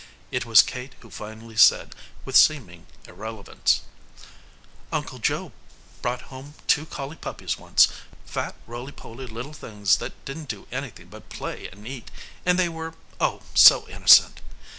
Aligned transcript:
It 0.31 0.47
was 0.47 0.63
Kate 0.63 0.95
who 1.01 1.11
finally 1.11 1.55
said 1.55 1.93
with 2.25 2.35
seeming 2.35 2.87
irrelevance: 3.07 3.81
"Uncle 4.91 5.19
Joe 5.19 5.51
brought 6.01 6.21
home 6.33 6.55
two 6.65 6.87
collie 6.87 7.17
puppies 7.17 7.59
once 7.59 7.87
fat, 8.25 8.55
roly 8.65 8.93
poly 8.93 9.27
little 9.27 9.53
things 9.53 9.97
that 9.97 10.25
didn't 10.25 10.49
do 10.49 10.67
anything 10.71 11.09
but 11.09 11.29
play 11.29 11.67
and 11.67 11.85
eat, 11.87 12.09
and 12.47 12.57
they 12.57 12.67
were 12.67 12.95
oh, 13.19 13.43
so 13.53 13.87
innocent! 13.89 14.41